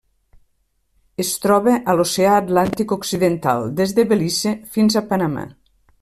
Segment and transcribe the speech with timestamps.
[1.23, 5.45] Es troba a l'Oceà Atlàntic occidental: des de Belize fins a Panamà.